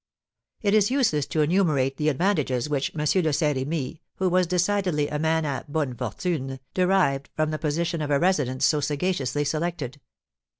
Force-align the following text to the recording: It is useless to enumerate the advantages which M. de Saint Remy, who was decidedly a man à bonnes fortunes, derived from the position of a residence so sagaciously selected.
It 0.63 0.73
is 0.73 0.89
useless 0.89 1.27
to 1.27 1.41
enumerate 1.41 1.97
the 1.97 2.09
advantages 2.09 2.67
which 2.67 2.91
M. 2.97 3.05
de 3.05 3.31
Saint 3.31 3.55
Remy, 3.55 4.01
who 4.15 4.29
was 4.29 4.47
decidedly 4.47 5.07
a 5.07 5.19
man 5.19 5.43
à 5.43 5.63
bonnes 5.69 5.95
fortunes, 5.95 6.57
derived 6.73 7.29
from 7.35 7.51
the 7.51 7.59
position 7.59 8.01
of 8.01 8.09
a 8.09 8.17
residence 8.17 8.65
so 8.65 8.79
sagaciously 8.79 9.43
selected. 9.45 10.01